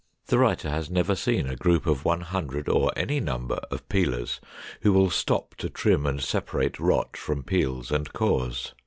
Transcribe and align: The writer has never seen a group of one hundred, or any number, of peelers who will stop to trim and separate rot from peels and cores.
The 0.25 0.39
writer 0.39 0.67
has 0.71 0.89
never 0.89 1.13
seen 1.13 1.47
a 1.47 1.55
group 1.55 1.85
of 1.85 2.03
one 2.05 2.21
hundred, 2.21 2.67
or 2.67 2.91
any 2.95 3.19
number, 3.19 3.57
of 3.69 3.87
peelers 3.87 4.41
who 4.81 4.93
will 4.93 5.11
stop 5.11 5.53
to 5.57 5.69
trim 5.69 6.07
and 6.07 6.19
separate 6.19 6.79
rot 6.79 7.15
from 7.15 7.43
peels 7.43 7.91
and 7.91 8.11
cores. 8.11 8.73